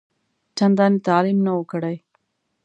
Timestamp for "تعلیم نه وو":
1.07-1.63